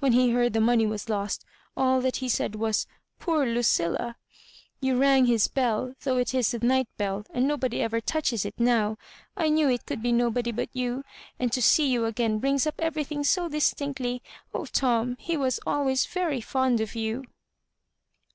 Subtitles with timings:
[0.00, 1.46] When he heard the money was lost,
[1.78, 2.86] all that he said was,
[3.18, 4.16] poor Lucillal
[4.82, 8.60] You rang his bell, though it is the night beU, and nobody ever touches it
[8.60, 8.98] now.
[9.34, 11.04] I knew it could be nobody but you,
[11.40, 14.22] and to see you again brings up everything so distinctly.
[14.52, 17.24] Oh, Tom I he was always very fond of you."